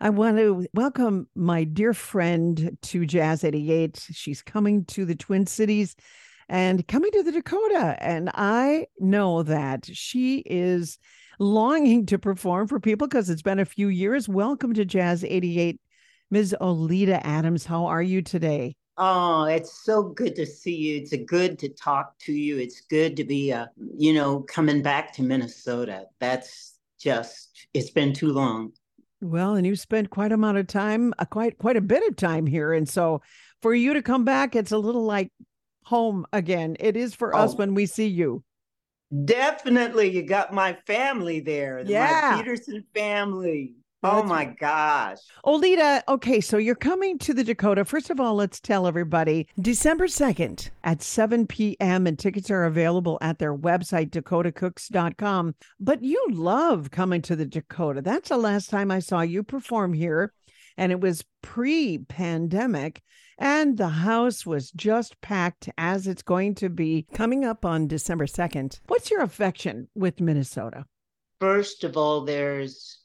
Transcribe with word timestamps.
I 0.00 0.10
want 0.10 0.38
to 0.38 0.66
welcome 0.74 1.28
my 1.36 1.62
dear 1.62 1.94
friend 1.94 2.76
to 2.82 3.06
Jazz 3.06 3.44
88. 3.44 4.04
She's 4.12 4.42
coming 4.42 4.84
to 4.86 5.04
the 5.04 5.14
Twin 5.14 5.46
Cities 5.46 5.94
and 6.48 6.86
coming 6.88 7.12
to 7.12 7.22
the 7.22 7.30
Dakota. 7.30 7.96
And 8.00 8.28
I 8.34 8.86
know 8.98 9.44
that 9.44 9.86
she 9.86 10.38
is 10.40 10.98
longing 11.38 12.06
to 12.06 12.18
perform 12.18 12.66
for 12.66 12.80
people 12.80 13.06
because 13.06 13.30
it's 13.30 13.40
been 13.40 13.60
a 13.60 13.64
few 13.64 13.86
years. 13.86 14.28
Welcome 14.28 14.74
to 14.74 14.84
Jazz 14.84 15.24
88, 15.24 15.80
Ms. 16.30 16.56
Oleta 16.60 17.24
Adams. 17.24 17.64
How 17.64 17.86
are 17.86 18.02
you 18.02 18.20
today? 18.20 18.76
Oh, 18.98 19.44
it's 19.44 19.84
so 19.84 20.02
good 20.02 20.34
to 20.36 20.44
see 20.44 20.74
you. 20.74 21.02
It's 21.02 21.14
good 21.26 21.56
to 21.60 21.68
talk 21.68 22.18
to 22.20 22.32
you. 22.32 22.58
It's 22.58 22.80
good 22.80 23.16
to 23.16 23.24
be, 23.24 23.52
uh, 23.52 23.66
you 23.96 24.12
know, 24.12 24.40
coming 24.40 24.82
back 24.82 25.12
to 25.14 25.22
Minnesota. 25.22 26.06
That's 26.18 26.78
just, 26.98 27.68
it's 27.72 27.90
been 27.90 28.12
too 28.12 28.32
long. 28.32 28.72
Well, 29.24 29.54
and 29.54 29.66
you 29.66 29.74
spent 29.74 30.10
quite 30.10 30.32
a 30.32 30.34
amount 30.34 30.58
of 30.58 30.66
time, 30.66 31.14
uh, 31.18 31.24
quite 31.24 31.56
quite 31.56 31.78
a 31.78 31.80
bit 31.80 32.06
of 32.06 32.14
time 32.14 32.46
here, 32.46 32.74
and 32.74 32.86
so 32.86 33.22
for 33.62 33.74
you 33.74 33.94
to 33.94 34.02
come 34.02 34.26
back, 34.26 34.54
it's 34.54 34.70
a 34.70 34.76
little 34.76 35.04
like 35.04 35.32
home 35.84 36.26
again. 36.34 36.76
It 36.78 36.94
is 36.94 37.14
for 37.14 37.34
oh, 37.34 37.38
us 37.38 37.54
when 37.54 37.72
we 37.72 37.86
see 37.86 38.06
you. 38.06 38.44
Definitely, 39.24 40.10
you 40.10 40.24
got 40.24 40.52
my 40.52 40.74
family 40.86 41.40
there. 41.40 41.82
Yeah, 41.86 42.32
my 42.32 42.42
Peterson 42.42 42.84
family. 42.94 43.72
Oh 44.06 44.22
my 44.22 44.44
gosh. 44.44 45.16
Oleta, 45.44 46.04
okay, 46.08 46.38
so 46.42 46.58
you're 46.58 46.74
coming 46.74 47.18
to 47.20 47.32
the 47.32 47.42
Dakota. 47.42 47.86
First 47.86 48.10
of 48.10 48.20
all, 48.20 48.34
let's 48.34 48.60
tell 48.60 48.86
everybody 48.86 49.48
December 49.58 50.08
2nd 50.08 50.68
at 50.84 51.02
7 51.02 51.46
p.m., 51.46 52.06
and 52.06 52.18
tickets 52.18 52.50
are 52.50 52.64
available 52.64 53.16
at 53.22 53.38
their 53.38 53.56
website, 53.56 54.10
dakotacooks.com. 54.10 55.54
But 55.80 56.04
you 56.04 56.22
love 56.30 56.90
coming 56.90 57.22
to 57.22 57.34
the 57.34 57.46
Dakota. 57.46 58.02
That's 58.02 58.28
the 58.28 58.36
last 58.36 58.68
time 58.68 58.90
I 58.90 58.98
saw 58.98 59.22
you 59.22 59.42
perform 59.42 59.94
here, 59.94 60.34
and 60.76 60.92
it 60.92 61.00
was 61.00 61.24
pre 61.40 61.96
pandemic. 61.96 63.02
And 63.38 63.78
the 63.78 63.88
house 63.88 64.44
was 64.44 64.70
just 64.72 65.18
packed 65.22 65.70
as 65.78 66.06
it's 66.06 66.22
going 66.22 66.56
to 66.56 66.68
be 66.68 67.06
coming 67.14 67.44
up 67.44 67.64
on 67.64 67.88
December 67.88 68.26
2nd. 68.26 68.80
What's 68.86 69.10
your 69.10 69.22
affection 69.22 69.88
with 69.94 70.20
Minnesota? 70.20 70.84
First 71.40 71.84
of 71.84 71.96
all, 71.96 72.20
there's 72.20 73.03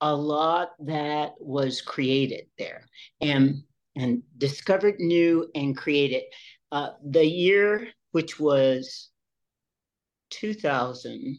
a 0.00 0.14
lot 0.14 0.70
that 0.80 1.32
was 1.38 1.80
created 1.80 2.46
there 2.58 2.86
and 3.20 3.62
and 3.96 4.22
discovered 4.38 4.98
new 4.98 5.50
and 5.54 5.76
created. 5.76 6.22
Uh, 6.72 6.90
the 7.04 7.24
year, 7.24 7.88
which 8.12 8.38
was 8.38 9.10
2000, 10.30 11.38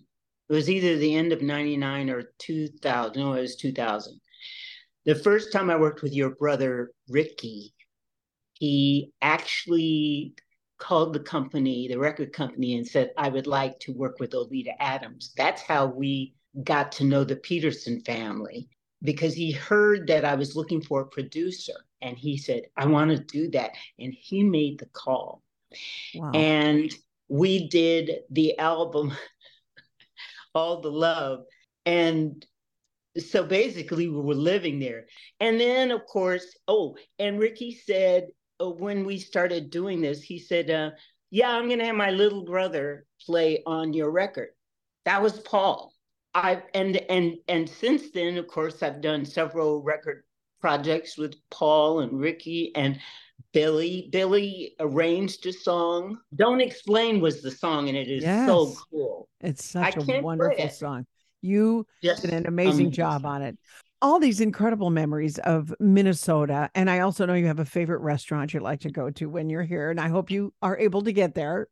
it 0.50 0.54
was 0.54 0.70
either 0.70 0.98
the 0.98 1.16
end 1.16 1.32
of 1.32 1.42
99 1.42 2.10
or 2.10 2.24
2000. 2.40 3.22
No, 3.22 3.34
it 3.34 3.42
was 3.42 3.56
2000. 3.56 4.20
The 5.06 5.16
first 5.16 5.52
time 5.52 5.70
I 5.70 5.78
worked 5.78 6.04
with 6.04 6.14
your 6.14 6.32
brother, 6.32 6.92
Ricky, 7.08 7.74
he 8.54 9.12
actually 9.22 10.36
called 10.78 11.14
the 11.14 11.20
company, 11.20 11.88
the 11.88 11.98
record 11.98 12.34
company, 12.34 12.76
and 12.76 12.86
said, 12.86 13.12
I 13.18 13.30
would 13.30 13.48
like 13.48 13.80
to 13.82 13.94
work 13.94 14.20
with 14.20 14.36
Oleta 14.36 14.74
Adams. 14.80 15.32
That's 15.38 15.62
how 15.62 15.86
we 15.86 16.36
got 16.64 16.92
to 16.94 17.04
know 17.04 17.24
the 17.24 17.36
Peterson 17.36 18.02
family 18.02 18.68
because 19.02 19.34
he 19.34 19.52
heard 19.52 20.08
that 20.08 20.26
I 20.26 20.36
was 20.36 20.56
looking 20.56 20.82
for 20.82 21.02
a 21.02 21.08
producer 21.08 21.74
and 22.02 22.18
he 22.18 22.38
said, 22.38 22.64
I 22.76 22.86
want 22.86 23.12
to 23.12 23.18
do 23.18 23.50
that. 23.52 23.72
And 24.00 24.14
he 24.14 24.44
made 24.44 24.80
the 24.80 24.88
call. 24.88 25.42
Wow. 26.16 26.32
And 26.34 26.94
we 27.30 27.70
did 27.70 28.12
the 28.30 28.58
album, 28.60 29.14
All 30.56 30.82
the 30.82 30.92
Love. 30.92 31.46
And 31.86 32.46
so 33.18 33.44
basically, 33.44 34.08
we 34.08 34.22
were 34.22 34.36
living 34.36 34.80
there. 34.80 35.06
And 35.40 35.60
then, 35.60 35.92
of 35.92 36.06
course, 36.06 36.46
oh, 36.68 36.96
and 37.20 37.40
Ricky 37.40 37.74
said, 37.74 38.28
oh, 38.60 38.72
when 38.72 39.06
we 39.06 39.18
started 39.18 39.70
doing 39.70 40.02
this, 40.02 40.22
he 40.22 40.40
said, 40.40 40.70
uh, 40.70 40.92
Yeah, 41.30 41.50
I'm 41.50 41.68
going 41.68 41.80
to 41.80 41.86
have 41.86 41.96
my 41.96 42.12
little 42.12 42.44
brother 42.44 43.06
play 43.26 43.64
on 43.66 43.94
your 43.94 44.12
record. 44.12 44.50
That 45.06 45.22
was 45.22 45.40
Paul. 45.40 45.91
I 46.34 46.64
and 46.74 46.98
and 47.10 47.38
and 47.48 47.70
since 47.70 48.12
then, 48.12 48.38
of 48.38 48.48
course, 48.48 48.82
I've 48.84 49.02
done 49.02 49.26
several 49.26 49.82
record 49.82 50.24
projects 50.60 51.18
with 51.18 51.36
Paul 51.50 52.02
and 52.02 52.20
Ricky 52.20 52.72
and 52.76 53.00
Billy. 53.54 54.10
Billy 54.12 54.76
arranged 54.80 55.46
a 55.46 55.54
song. 55.54 56.20
Don't 56.36 56.62
Explain 56.62 57.20
was 57.20 57.42
the 57.42 57.52
song, 57.52 57.90
and 57.90 57.98
it 57.98 58.08
is 58.08 58.24
yes. 58.24 58.48
so 58.48 58.74
cool. 58.90 59.28
It's 59.42 59.66
such 59.66 59.98
I 59.98 60.18
a 60.18 60.22
wonderful 60.22 60.70
song. 60.70 61.06
You 61.42 61.86
did 62.02 62.26
an 62.26 62.46
amazing, 62.46 62.48
amazing 62.48 62.92
job 62.92 63.26
on 63.26 63.42
it. 63.42 63.58
All 64.04 64.20
these 64.20 64.42
incredible 64.42 64.90
memories 64.90 65.38
of 65.40 65.74
Minnesota. 65.80 66.70
And 66.74 66.90
I 66.90 67.00
also 67.00 67.26
know 67.26 67.34
you 67.34 67.48
have 67.48 67.60
a 67.60 67.66
favorite 67.66 68.02
restaurant 68.02 68.54
you'd 68.54 68.64
like 68.64 68.82
to 68.82 68.92
go 68.92 69.10
to 69.12 69.28
when 69.28 69.50
you're 69.50 69.64
here. 69.64 69.92
And 69.92 70.00
I 70.00 70.10
hope 70.10 70.32
you 70.32 70.54
are 70.62 70.78
able 70.78 71.04
to 71.04 71.14
get 71.14 71.36
there 71.36 71.68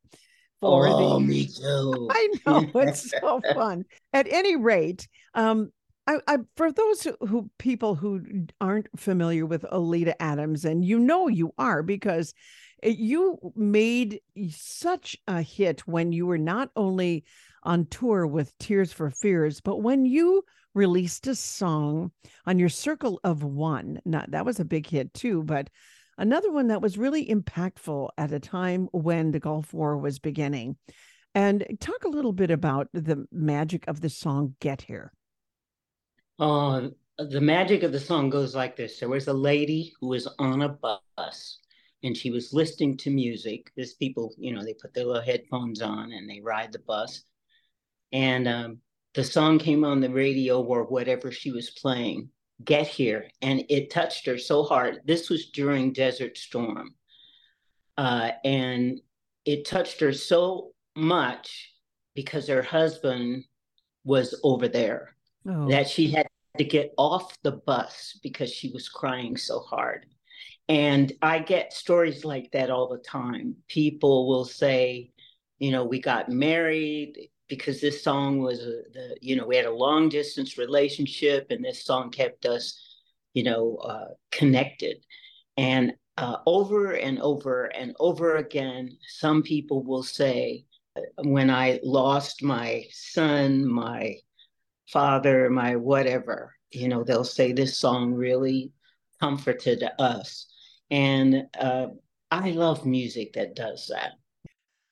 for 0.62 0.88
oh, 0.88 1.20
the 1.20 1.26
me 1.26 1.48
too. 1.48 2.08
I 2.12 2.30
know 2.46 2.70
it's 2.76 3.10
so 3.10 3.42
fun. 3.54 3.86
At 4.14 4.28
any 4.32 4.56
rate, 4.56 5.08
um, 5.34 5.72
I, 6.08 6.20
I, 6.28 6.38
for 6.56 6.72
those 6.72 7.04
who, 7.04 7.16
who, 7.28 7.50
people 7.60 7.96
who 7.96 8.46
aren't 8.60 8.88
familiar 9.00 9.46
with 9.46 9.66
Oleta 9.72 10.20
Adams, 10.22 10.66
and 10.66 10.84
you 10.84 11.00
know 11.00 11.28
you 11.28 11.54
are 11.58 11.84
because 11.84 12.34
you 12.84 13.38
made 13.56 14.22
such 14.50 15.18
a 15.28 15.42
hit 15.42 15.88
when 15.88 16.12
you 16.12 16.26
were 16.26 16.38
not 16.38 16.72
only 16.76 17.26
on 17.64 17.86
tour 17.88 18.26
with 18.26 18.58
Tears 18.58 18.92
for 18.92 19.10
Fears, 19.10 19.62
but 19.62 19.82
when 19.82 20.06
you 20.06 20.44
released 20.74 21.28
a 21.28 21.36
song 21.36 22.12
on 22.46 22.60
your 22.60 22.70
Circle 22.70 23.20
of 23.24 23.44
One. 23.44 24.00
Not 24.06 24.32
that 24.32 24.46
was 24.46 24.60
a 24.60 24.66
big 24.66 24.88
hit 24.88 25.14
too, 25.14 25.44
but 25.44 25.70
another 26.20 26.52
one 26.52 26.68
that 26.68 26.82
was 26.82 26.98
really 26.98 27.26
impactful 27.26 28.10
at 28.18 28.32
a 28.32 28.40
time 28.40 28.88
when 28.92 29.32
the 29.32 29.40
Gulf 29.40 29.74
War 29.74 29.98
was 29.98 30.20
beginning. 30.20 30.78
And 31.34 31.66
talk 31.80 32.04
a 32.04 32.10
little 32.10 32.34
bit 32.34 32.52
about 32.52 32.90
the 32.94 33.26
magic 33.32 33.88
of 33.88 34.02
the 34.02 34.10
song 34.10 34.56
Get 34.60 34.82
Here. 34.82 35.12
Uh, 36.38 36.90
the 37.18 37.42
magic 37.42 37.84
of 37.84 37.92
the 37.92 38.00
song 38.00 38.30
goes 38.30 38.56
like 38.56 38.76
this 38.76 39.00
there 39.00 39.10
was 39.10 39.28
a 39.28 39.34
lady 39.34 39.94
who 40.00 40.08
was 40.08 40.28
on 40.40 40.62
a 40.62 40.70
bus 40.70 41.60
and 42.04 42.16
she 42.16 42.32
was 42.32 42.54
listening 42.54 42.96
to 42.98 43.10
music. 43.10 43.72
There's 43.76 43.94
people, 43.94 44.34
you 44.38 44.54
know, 44.54 44.64
they 44.64 44.74
put 44.74 44.94
their 44.94 45.06
little 45.06 45.22
headphones 45.22 45.82
on 45.82 46.14
and 46.14 46.30
they 46.30 46.40
ride 46.40 46.72
the 46.72 46.80
bus. 46.80 47.24
And 48.12 48.48
um, 48.48 48.78
the 49.14 49.24
song 49.24 49.60
came 49.60 49.84
on 49.84 50.00
the 50.00 50.10
radio 50.10 50.62
or 50.62 50.84
whatever 50.84 51.32
she 51.32 51.52
was 51.52 51.72
playing 51.72 52.30
get 52.64 52.88
here. 52.88 53.30
And 53.42 53.64
it 53.70 53.92
touched 53.92 54.26
her 54.26 54.38
so 54.38 54.64
hard. 54.64 55.02
This 55.06 55.30
was 55.30 55.50
during 55.50 55.94
Desert 55.94 56.38
Storm. 56.38 56.96
Uh, 57.98 58.32
and 58.44 59.02
it 59.46 59.66
touched 59.66 60.00
her 60.02 60.14
so 60.14 60.72
much 60.96 61.74
because 62.16 62.48
her 62.48 62.62
husband 62.62 63.46
was 64.04 64.40
over 64.44 64.68
there 64.68 65.16
oh. 65.48 65.70
that 65.70 65.90
she 65.90 66.10
had 66.10 66.28
to 66.58 66.64
get 66.64 66.94
off 66.98 67.38
the 67.44 67.52
bus 67.52 68.20
because 68.24 68.52
she 68.52 68.70
was 68.72 68.90
crying 68.90 69.38
so 69.38 69.60
hard. 69.60 70.06
And 70.68 71.12
I 71.22 71.40
get 71.40 71.74
stories 71.74 72.24
like 72.24 72.52
that 72.52 72.70
all 72.70 72.88
the 72.88 73.00
time. 73.00 73.56
People 73.68 74.28
will 74.28 74.46
say, 74.46 75.12
you 75.58 75.72
know, 75.72 75.84
we 75.84 76.00
got 76.00 76.30
married, 76.30 77.30
because 77.50 77.82
this 77.82 78.04
song 78.04 78.40
was 78.40 78.62
a, 78.62 78.84
the 78.94 79.18
you 79.22 79.36
know 79.36 79.46
we 79.46 79.58
had 79.58 79.66
a 79.66 79.72
long 79.72 80.08
distance 80.08 80.58
relationship 80.58 81.48
and 81.50 81.66
this 81.66 81.84
song 81.84 82.10
kept 82.12 82.46
us 82.46 82.80
you 83.34 83.44
know 83.44 83.76
uh, 83.78 84.08
connected. 84.32 84.98
And 85.58 85.94
uh, 86.18 86.38
over 86.46 86.92
and 86.94 87.20
over 87.20 87.66
and 87.66 87.94
over 88.00 88.38
again 88.38 88.98
some 89.08 89.42
people 89.42 89.84
will 89.84 90.04
say 90.04 90.66
uh, 90.96 91.02
when 91.24 91.50
i 91.50 91.80
lost 91.84 92.44
my 92.44 92.86
son 92.92 93.68
my 93.68 94.16
father 94.90 95.50
my 95.50 95.76
whatever 95.76 96.56
you 96.72 96.88
know 96.88 97.04
they'll 97.04 97.24
say 97.24 97.52
this 97.52 97.78
song 97.78 98.14
really 98.14 98.72
comforted 99.20 99.84
us. 100.00 100.48
And 100.92 101.48
uh, 101.60 101.88
i 102.32 102.52
love 102.52 102.86
music 102.86 103.34
that 103.34 103.56
does 103.56 103.88
that 103.94 104.14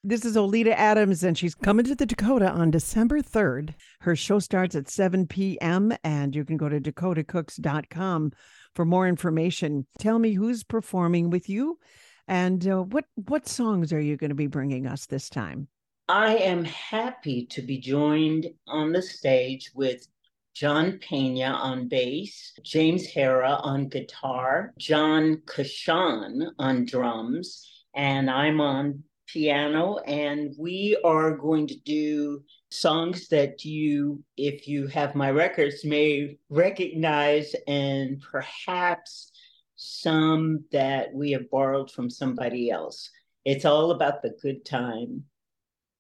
this 0.08 0.24
is 0.24 0.38
Oleta 0.38 0.78
Adams, 0.80 1.22
and 1.22 1.38
she's 1.38 1.54
coming 1.54 1.84
to 1.84 1.94
the 1.94 2.06
Dakota 2.06 2.50
on 2.50 2.72
December 2.72 3.20
3rd. 3.20 3.74
Her 4.00 4.16
show 4.16 4.40
starts 4.40 4.74
at 4.74 4.90
7 4.90 5.28
p.m., 5.28 5.92
and 6.02 6.34
you 6.34 6.46
can 6.46 6.56
go 6.56 6.70
to 6.70 6.80
dakotacooks.com 6.80 8.32
for 8.74 8.86
more 8.86 9.06
information. 9.06 9.86
Tell 10.00 10.18
me 10.18 10.32
who's 10.32 10.64
performing 10.64 11.30
with 11.30 11.50
you, 11.50 11.78
and 12.26 12.66
uh, 12.66 12.84
what 12.84 13.04
what 13.16 13.50
songs 13.50 13.92
are 13.92 14.00
you 14.00 14.16
going 14.16 14.30
to 14.30 14.36
be 14.36 14.48
bringing 14.48 14.88
us 14.88 15.08
this 15.08 15.30
time? 15.30 15.68
I 16.08 16.38
am 16.38 16.64
happy 16.64 17.46
to 17.48 17.62
be 17.62 17.78
joined 17.78 18.48
on 18.66 18.94
the 18.94 19.02
stage 19.02 19.72
with 19.76 20.08
John 20.54 21.00
Pena 21.00 21.48
on 21.48 21.90
bass, 21.90 22.54
James 22.64 23.06
Hara 23.08 23.60
on 23.62 23.90
guitar, 23.90 24.74
John 24.78 25.42
Kashan 25.46 26.48
on 26.58 26.86
drums, 26.86 27.70
and 27.94 28.30
I'm 28.30 28.62
on 28.62 29.04
piano, 29.28 29.98
and 30.06 30.56
we 30.58 30.98
are 31.04 31.38
going 31.38 31.68
to 31.68 31.80
do 31.86 32.44
songs 32.72 33.28
that 33.30 33.64
you, 33.64 34.24
if 34.36 34.68
you 34.68 34.88
have 34.88 35.16
my 35.16 35.32
records, 35.32 35.86
may 35.86 36.38
recognize, 36.50 37.56
and 37.68 38.22
perhaps 38.22 39.32
some 39.76 40.64
that 40.72 41.14
we 41.14 41.32
have 41.32 41.50
borrowed 41.52 41.92
from 41.92 42.10
somebody 42.10 42.72
else. 42.72 43.10
It's 43.46 43.66
all 43.66 43.92
about 43.92 44.22
the 44.22 44.36
good 44.42 44.66
time. 44.66 45.24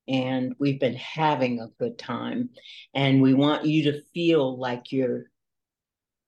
And 0.09 0.55
we've 0.57 0.79
been 0.79 0.95
having 0.95 1.59
a 1.59 1.67
good 1.79 1.97
time. 1.97 2.49
And 2.93 3.21
we 3.21 3.33
want 3.33 3.65
you 3.65 3.91
to 3.91 4.01
feel 4.13 4.57
like 4.57 4.91
you're, 4.91 5.25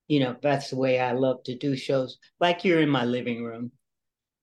you 0.08 0.20
know, 0.20 0.36
that's 0.42 0.70
the 0.70 0.76
way 0.76 1.00
I 1.00 1.14
love 1.14 1.44
to 1.44 1.58
do 1.58 1.76
shows, 1.76 2.18
like 2.40 2.66
you're 2.66 2.82
in 2.82 2.90
my 2.90 3.06
living 3.06 3.44
room 3.44 3.72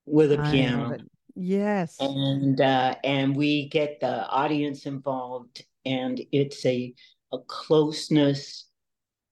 with 0.06 0.32
a 0.32 0.38
piano. 0.38 0.97
Yes. 1.37 1.97
And 2.00 2.61
uh, 2.61 2.97
and 3.05 3.37
we 3.37 3.69
get 3.69 4.00
the 4.00 4.27
audience 4.27 4.87
involved 4.87 5.65
and 5.85 6.21
it's 6.33 6.65
a 6.65 6.94
a 7.33 7.38
closeness. 7.47 8.67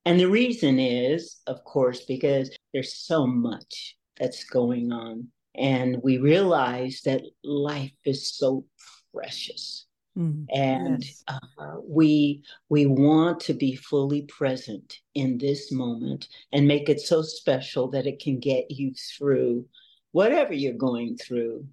And 0.05 0.19
the 0.19 0.29
reason 0.29 0.79
is, 0.79 1.37
of 1.47 1.63
course, 1.63 2.05
because 2.05 2.55
there's 2.73 2.93
so 2.93 3.25
much 3.25 3.97
that's 4.19 4.43
going 4.43 4.91
on. 4.91 5.27
And 5.55 5.97
we 6.03 6.19
realize 6.19 7.01
that 7.05 7.23
life 7.43 7.93
is 8.05 8.35
so 8.35 8.65
precious. 9.13 9.87
Mm, 10.17 10.45
and 10.53 11.03
yes. 11.03 11.23
uh, 11.27 11.77
we 11.83 12.43
we 12.69 12.85
want 12.85 13.39
to 13.41 13.53
be 13.53 13.75
fully 13.75 14.21
present 14.23 14.99
in 15.13 15.37
this 15.37 15.71
moment 15.71 16.27
and 16.53 16.67
make 16.67 16.87
it 16.87 17.01
so 17.01 17.21
special 17.21 17.89
that 17.89 18.05
it 18.05 18.19
can 18.19 18.39
get 18.39 18.69
you 18.69 18.93
through 18.93 19.65
whatever 20.11 20.53
you're 20.53 20.73
going 20.73 21.17
through 21.17 21.65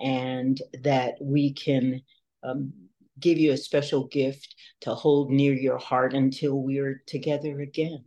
and 0.00 0.60
that 0.82 1.14
we 1.20 1.52
can 1.52 2.02
um, 2.42 2.72
give 3.18 3.38
you 3.38 3.52
a 3.52 3.56
special 3.56 4.06
gift 4.06 4.54
to 4.82 4.94
hold 4.94 5.30
near 5.30 5.54
your 5.54 5.78
heart 5.78 6.14
until 6.14 6.54
we're 6.54 7.02
together 7.06 7.60
again. 7.60 8.04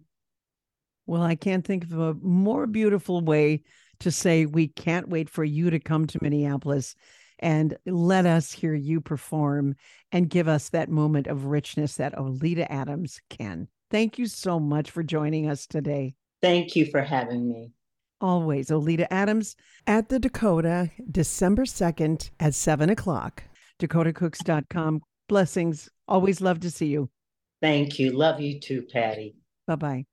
Well, 1.05 1.23
I 1.23 1.35
can't 1.35 1.65
think 1.65 1.85
of 1.85 1.97
a 1.97 2.13
more 2.15 2.67
beautiful 2.67 3.21
way 3.21 3.63
to 4.01 4.11
say 4.11 4.45
we 4.45 4.67
can't 4.67 5.09
wait 5.09 5.29
for 5.29 5.43
you 5.43 5.71
to 5.71 5.79
come 5.79 6.05
to 6.07 6.19
Minneapolis 6.21 6.95
and 7.39 7.75
let 7.85 8.25
us 8.25 8.51
hear 8.51 8.73
you 8.73 9.01
perform 9.01 9.75
and 10.11 10.29
give 10.29 10.47
us 10.47 10.69
that 10.69 10.89
moment 10.89 11.27
of 11.27 11.45
richness 11.45 11.95
that 11.95 12.17
Oleta 12.17 12.71
Adams 12.71 13.19
can. 13.29 13.67
Thank 13.89 14.19
you 14.19 14.27
so 14.27 14.59
much 14.59 14.91
for 14.91 15.03
joining 15.03 15.49
us 15.49 15.65
today. 15.65 16.13
Thank 16.41 16.75
you 16.75 16.85
for 16.85 17.01
having 17.01 17.47
me. 17.47 17.71
Always, 18.21 18.69
Oleta 18.69 19.11
Adams 19.13 19.55
at 19.87 20.09
the 20.09 20.19
Dakota, 20.19 20.91
December 21.09 21.63
2nd 21.63 22.29
at 22.39 22.53
7 22.53 22.89
o'clock. 22.89 23.43
DakotaCooks.com. 23.79 25.01
Blessings. 25.27 25.89
Always 26.07 26.41
love 26.41 26.59
to 26.61 26.71
see 26.71 26.87
you. 26.87 27.09
Thank 27.61 27.99
you. 27.99 28.11
Love 28.11 28.41
you 28.41 28.59
too, 28.59 28.81
Patty. 28.81 29.35
Bye 29.67 29.75
bye. 29.75 30.05